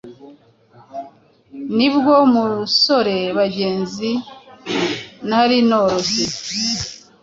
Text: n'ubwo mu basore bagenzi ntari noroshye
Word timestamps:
n'ubwo 1.75 2.13
mu 2.31 2.43
basore 2.53 3.17
bagenzi 3.37 4.09
ntari 5.27 5.57
noroshye 5.67 6.25